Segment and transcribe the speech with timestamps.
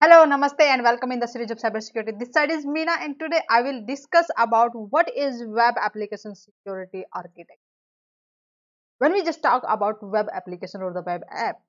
[0.00, 2.18] Hello, Namaste and welcome in the series of cybersecurity.
[2.18, 7.04] This side is Meena and today I will discuss about what is web application security
[7.12, 7.62] architecture.
[8.98, 11.60] When we just talk about web application or the web app,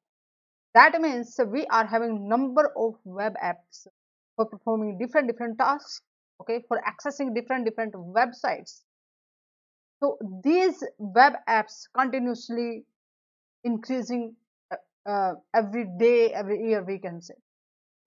[0.76, 3.88] that means we are having number of web apps
[4.36, 6.02] for performing different different tasks,
[6.42, 8.84] okay, for accessing different different websites.
[10.02, 12.86] So these web apps continuously
[13.64, 14.36] increasing
[14.72, 14.78] uh,
[15.10, 17.36] uh, every day, every year we can say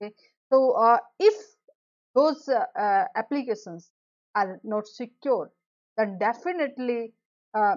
[0.02, 0.14] okay.
[0.50, 1.34] So uh, if
[2.14, 3.90] those uh, uh, applications
[4.34, 5.50] are not secure
[5.96, 7.12] then definitely
[7.54, 7.76] uh,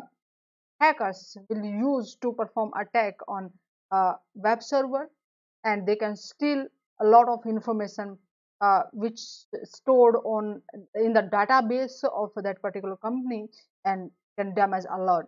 [0.80, 3.52] hackers will use to perform attack on
[3.92, 5.10] a web server
[5.64, 6.66] and they can steal
[7.02, 8.18] a lot of information
[8.62, 9.20] uh, which
[9.64, 10.62] stored on
[10.96, 13.48] in the database of that particular company
[13.84, 15.26] and can damage a lot.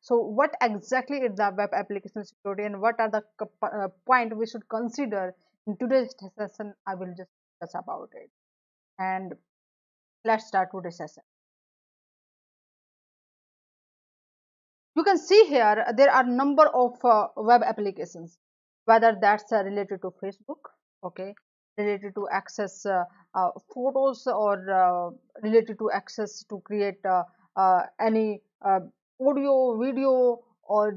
[0.00, 3.22] So what exactly is the web application security and what are the
[3.62, 5.34] uh, point we should consider
[5.66, 8.30] in today's session i will just discuss about it.
[8.98, 9.32] And
[10.24, 11.22] let's start today's session
[14.96, 18.38] you can see here there are number of uh, web applications
[18.84, 20.70] whether that's uh, related to facebook
[21.04, 21.34] okay
[21.78, 25.10] related to access uh, uh photos or uh,
[25.42, 30.92] related to access to create uh, any audio video or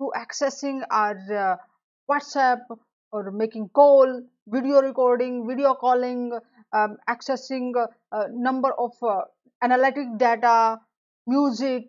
[0.00, 1.58] to accessing our
[2.10, 2.60] whatsapp
[3.12, 6.32] or making call, video recording, video calling,
[6.72, 7.72] um, accessing
[8.12, 9.22] a number of uh,
[9.62, 10.78] analytic data,
[11.26, 11.84] music,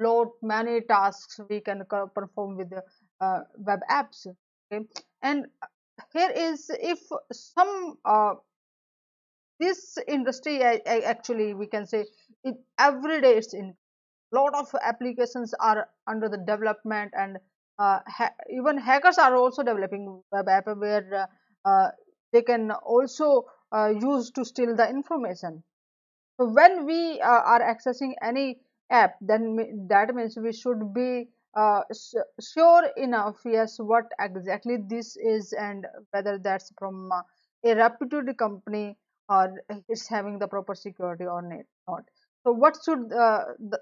[0.00, 1.82] lot many tasks we can
[2.14, 2.72] perform with
[3.20, 4.26] uh, web apps.
[4.72, 4.84] Okay,
[5.22, 5.46] and
[6.12, 7.00] here is if
[7.32, 8.34] some uh,
[9.58, 12.06] this industry I, I actually we can say
[12.44, 13.74] it every day it's in
[14.32, 17.38] lot of applications are under the development and
[17.80, 17.98] uh,
[18.50, 21.26] even hackers are also developing web app where
[21.64, 21.90] uh, uh,
[22.32, 23.44] they can also
[24.00, 25.62] use to steal the information.
[26.38, 28.58] So when we are accessing any
[28.90, 31.82] app then that means we should be uh,
[32.40, 37.22] sure enough yes what exactly this is and whether that's from uh,
[37.64, 38.96] a reputed company
[39.28, 42.02] or it's having the proper security or not.
[42.44, 43.78] So what should uh, the,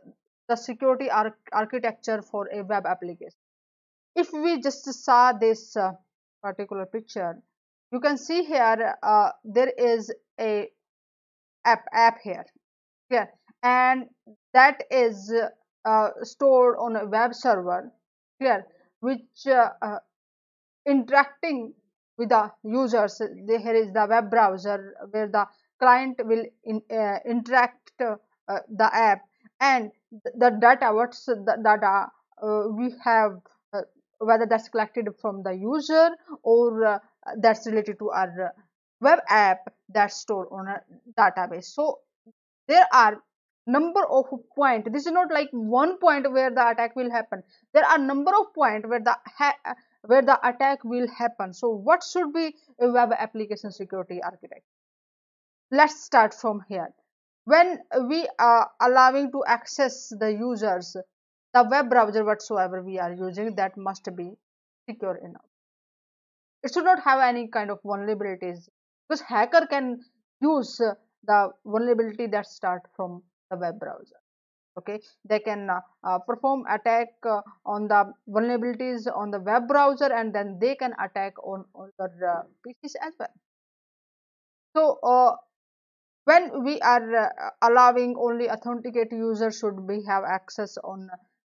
[0.49, 3.39] the security arch architecture for a web application
[4.19, 5.93] if we just saw this uh,
[6.43, 7.37] particular picture
[7.93, 10.69] you can see here uh, there is a
[11.65, 12.47] app app here
[13.11, 13.27] yeah
[13.63, 14.07] and
[14.53, 15.33] that is
[15.85, 17.93] uh, stored on a web server
[18.41, 18.67] clear
[19.01, 19.99] which uh, uh,
[20.87, 21.75] interacting
[22.17, 23.19] with the users.
[23.19, 25.47] Here is the web browser where the
[25.79, 29.21] client will in, uh, interact the app
[29.61, 32.07] and the data what's the data
[32.73, 33.39] we have
[34.19, 36.11] whether that's collected from the user
[36.43, 36.99] or uh,
[37.41, 38.53] that's related to our
[39.01, 40.81] web app that's stored on a
[41.19, 41.67] database.
[41.67, 42.01] So
[42.67, 43.23] there are
[43.67, 44.25] number of
[44.57, 47.43] point this is not like one point where the attack will happen.
[47.75, 49.17] There are number of point where the
[50.03, 51.53] where the attack will happen.
[51.53, 54.65] So what should be a web application security architect?
[55.71, 56.89] Let's start from here.
[57.45, 60.97] When we are allowing to access the users
[61.55, 64.33] the web browser whatsoever we are using that must be
[64.89, 65.45] secure enough.
[66.63, 68.69] It should not have any kind of vulnerabilities
[69.09, 70.01] because hacker can
[70.41, 70.81] use
[71.25, 74.17] the vulnerability that start from the web browser
[74.79, 75.01] okay?
[75.29, 80.35] They can uh, uh, perform attack uh, on the vulnerabilities on the web browser and
[80.35, 83.35] then they can attack on other uh, pcs as well.
[84.77, 85.37] So uh,
[86.25, 87.29] when we are uh,
[87.63, 91.11] allowing only authenticated user should be have access on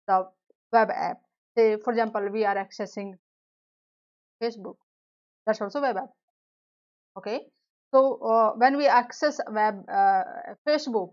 [0.08, 0.28] the
[0.72, 1.18] web app.
[1.58, 3.14] Say for example we are accessing
[4.42, 4.76] facebook.
[5.46, 6.10] That's also web app.
[7.18, 7.42] Okay?
[7.94, 10.24] So uh, when we access web uh,
[10.68, 11.12] facebook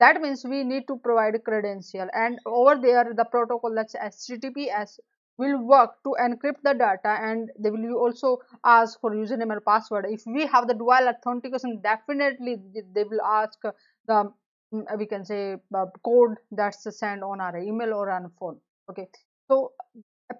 [0.00, 2.08] that means we need to provide credential.
[2.12, 4.98] And over there the protocol that's https
[5.38, 7.16] will work to encrypt the data.
[7.20, 10.06] And they will also ask for username and password.
[10.08, 12.56] If we have the dual authentication definitely
[12.94, 13.58] they will ask
[14.06, 14.32] the
[14.70, 18.58] we can say uh, code that's sent on our email or on phone
[18.90, 19.08] okay?
[19.48, 19.72] So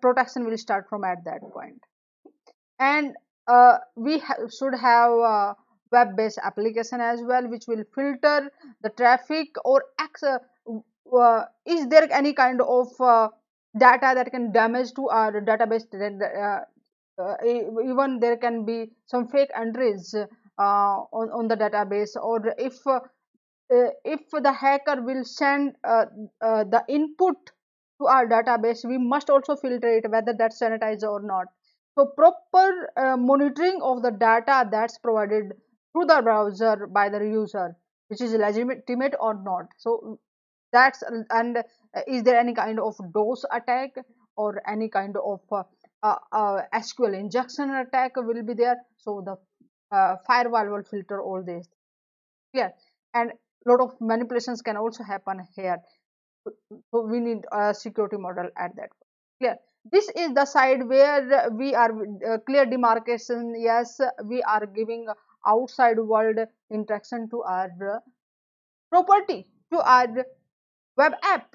[0.00, 1.80] protection will start from at that point.
[2.78, 3.14] And
[3.46, 5.56] uh, we ha should have a
[5.90, 8.50] web-based application as well which will filter
[8.82, 10.38] the traffic or uh,
[11.16, 13.28] uh, is there any kind of uh,
[13.78, 15.86] data that can damage to our database?
[15.94, 16.60] Uh,
[17.20, 20.14] uh, even there can be some fake entries
[20.58, 22.74] on, on the database or if
[23.70, 26.06] uh, if the hacker will send uh,
[26.40, 27.36] uh, the input
[28.00, 31.46] to our database we must also filter it whether that's sanitized or not.
[31.98, 35.52] So proper uh, monitoring of the data that's provided
[35.92, 37.76] through the browser by the user
[38.08, 39.66] which is legitimate or not.
[39.76, 40.18] So
[40.72, 41.62] that's and uh,
[42.06, 43.96] is there any kind of DOS attack
[44.36, 46.14] or any kind of uh,
[46.74, 48.76] SQL injection attack will be there?
[48.96, 49.36] So the
[50.26, 51.66] firewall will filter all this.
[52.54, 52.72] Clear?
[53.12, 53.32] And
[53.66, 55.78] lot of manipulations can also happen here.
[56.90, 58.90] So we need a security model at that
[59.38, 59.56] clear?
[59.90, 61.90] This is the side where we are
[62.26, 63.54] uh, clear demarcation.
[63.58, 65.06] Yes we are giving
[65.46, 66.38] outside world
[66.72, 68.02] interaction to our
[68.90, 70.08] property to our
[70.96, 71.54] web app.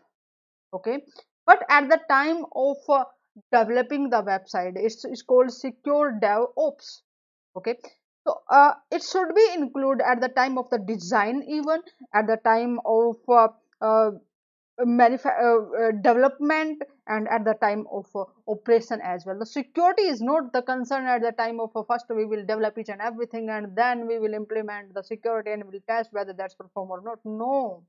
[0.73, 0.99] Okay?
[1.45, 3.03] But at the time of uh,
[3.51, 7.01] developing the website it's, it's called secure dev ops
[7.57, 7.75] okay
[8.25, 11.81] so uh, it should be included at the time of the design even
[12.13, 13.47] at the time of uh,
[13.81, 14.11] uh,
[14.79, 19.37] uh, uh, development and at the time of uh, operation as well.
[19.37, 22.89] The security is not the concern at the time of first we will develop each
[22.89, 26.89] and everything and then we will implement the security and will test whether that's perform
[26.89, 27.19] or not.
[27.23, 27.83] No.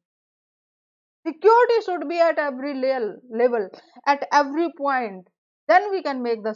[1.27, 3.71] Security should be at every level level
[4.07, 5.27] at every point.
[5.69, 6.55] Then we can make the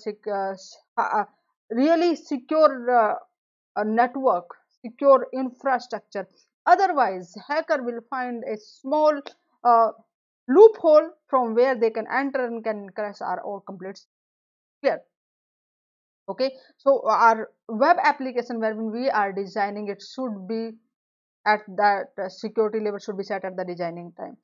[0.99, 1.25] uh,
[1.71, 3.19] really secure
[3.85, 4.47] network
[4.83, 6.27] secure infrastructure.
[6.67, 9.21] Otherwise hacker will find a small
[9.65, 9.91] uh,
[10.49, 14.01] loophole from where they can enter and can crash our all complete
[14.83, 15.01] clear
[16.29, 16.53] okay?
[16.77, 20.73] So our web application when we are designing it should be
[21.47, 24.37] at that uh, security level should be set at the designing time.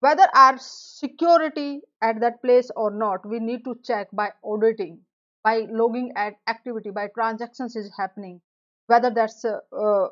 [0.00, 5.00] Whether our security at that place or not we need to check by auditing
[5.46, 8.40] by logging at activity by transactions is happening.
[8.88, 10.08] Whether that's uh, uh,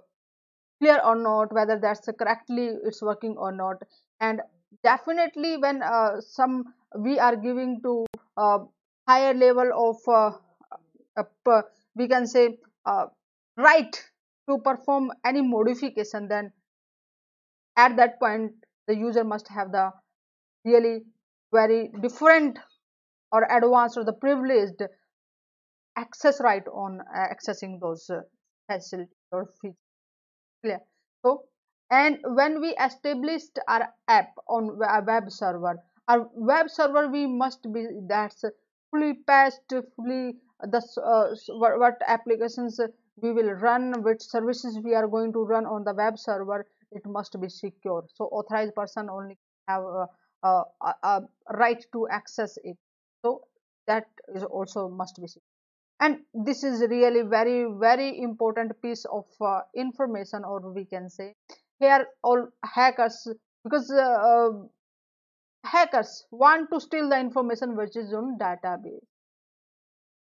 [0.81, 3.83] clear or not whether that's correctly it's working or not.
[4.21, 4.41] And
[4.85, 6.65] definitely when uh, some
[6.97, 8.59] we are giving to uh,
[9.09, 11.63] higher level of uh,
[11.97, 12.59] we can say
[13.57, 14.03] right
[14.49, 16.53] to perform any modification then
[17.77, 18.53] at that point
[18.89, 19.91] the user must have the
[20.65, 21.03] really
[21.53, 22.59] very different
[23.33, 24.83] or advanced or the privileged
[25.97, 28.21] access right on uh, accessing those uh,
[28.71, 29.77] facilities or features
[30.63, 30.81] clear.
[31.25, 31.45] So
[31.91, 35.77] and when we established our app on a web server
[36.09, 38.45] our web server we must be that's
[38.91, 42.81] fully patched fully the uh, what, what applications
[43.23, 47.03] we will run which services we are going to run on the web server it
[47.07, 48.05] must be secure.
[48.15, 49.37] So authorized person only
[49.69, 50.07] have a,
[50.45, 50.63] a,
[51.03, 52.77] a right to access it.
[53.25, 53.43] So
[53.89, 55.54] that is also must be secure
[56.01, 61.35] and this is really very very important piece of uh, information or we can say
[61.79, 63.27] here all hackers
[63.65, 64.51] because uh, uh,
[65.65, 69.05] hackers want to steal the information which is on database.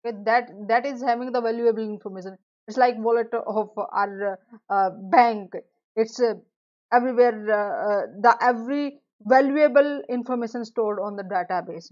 [0.05, 2.37] Okay that that is having the valuable information.
[2.67, 4.39] It's like wallet of our
[4.69, 5.53] uh, bank.
[5.95, 6.35] It's uh,
[6.93, 11.91] everywhere uh, the every valuable information stored on the database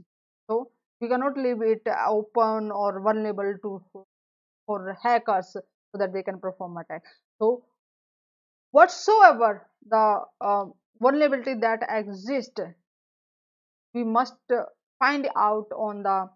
[1.02, 3.82] we cannot leave it open or vulnerable to
[4.66, 7.04] for hackers so that they can perform attack.
[7.40, 7.64] So
[8.72, 10.66] whatsoever the uh,
[11.02, 12.60] vulnerability that exists
[13.94, 14.36] we must
[15.00, 16.30] find out on the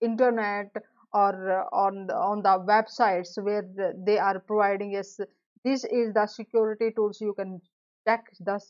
[0.00, 0.70] internet
[1.12, 3.64] or on the, on the websites where
[4.06, 4.96] they are providing.
[4.96, 5.18] Us
[5.64, 7.20] this is the security tools.
[7.20, 7.60] You can
[8.06, 8.60] check the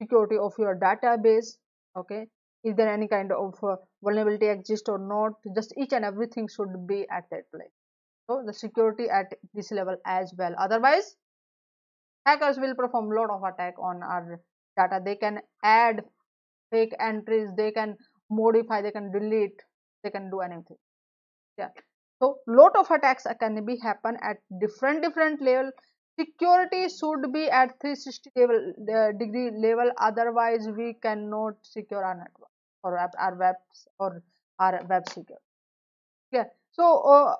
[0.00, 1.56] security of your database
[1.96, 2.28] okay
[2.64, 5.32] is there any kind of uh, vulnerability exist or not?
[5.54, 7.70] Just each and everything should be at that place.
[8.28, 10.54] So the security at this level as well.
[10.58, 11.16] Otherwise
[12.26, 14.40] hackers will perform lot of attack on our
[14.76, 15.00] data.
[15.04, 16.02] They can add
[16.70, 17.48] fake entries.
[17.56, 17.96] They can
[18.30, 18.82] modify.
[18.82, 19.62] They can delete.
[20.02, 20.76] They can do anything.
[21.56, 21.68] Yeah.
[22.20, 25.70] So lot of attacks can be happen at different different level.
[26.20, 29.90] Security should be at 360 level uh, degree level.
[29.98, 32.47] Otherwise we cannot secure our network
[32.82, 34.22] or our webs or
[34.58, 35.38] our web secure.
[36.32, 37.34] Yeah so uh,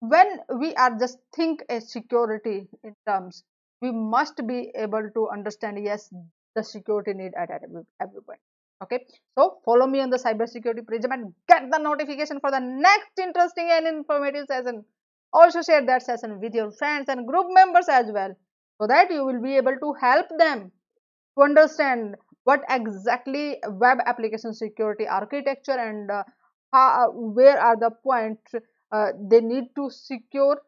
[0.00, 3.44] when we are just think a security in terms
[3.80, 6.12] we must be able to understand yes
[6.54, 8.40] the security need at every, every point
[8.82, 9.00] okay
[9.38, 13.68] so follow me on the cybersecurity prism and get the notification for the next interesting
[13.70, 14.84] and informative session.
[15.32, 18.32] Also share that session with your friends and group members as well
[18.80, 20.70] so that you will be able to help them
[21.36, 26.22] to understand what exactly web application security architecture and uh,
[26.72, 28.54] how, where are the points
[28.92, 30.60] uh, they need to secure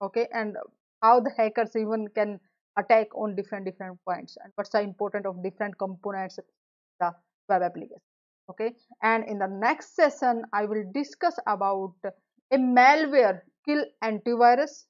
[0.00, 0.56] okay and
[1.02, 2.38] how the hackers even can
[2.78, 6.38] attack on different different points and what's the important of different components
[7.00, 7.12] the
[7.48, 8.00] web application
[8.50, 8.72] okay
[9.02, 11.94] and in the next session i will discuss about
[12.52, 14.84] a malware kill antivirus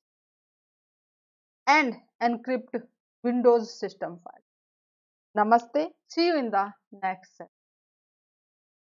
[1.66, 2.82] and encrypt
[3.22, 4.42] Windows system file.
[5.37, 5.91] Namaste.
[6.09, 7.62] See you in the next session.